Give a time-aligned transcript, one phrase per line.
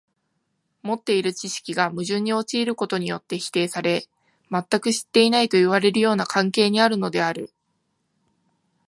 [0.81, 4.07] 持っている知識が矛盾に陥ることによって否定され、
[4.49, 7.51] 全く知っていないといわれるような関係にあるのである。